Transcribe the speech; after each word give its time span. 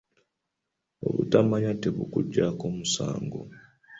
Obutamanya 1.07 1.71
tebukuggyisaako 1.81 2.65
musango. 2.77 3.41